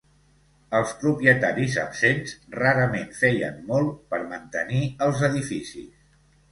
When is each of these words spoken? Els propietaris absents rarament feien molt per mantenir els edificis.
Els 0.77 0.93
propietaris 1.03 1.77
absents 1.83 2.33
rarament 2.57 3.07
feien 3.21 3.63
molt 3.71 3.93
per 4.15 4.25
mantenir 4.35 4.85
els 5.09 5.25
edificis. 5.33 5.93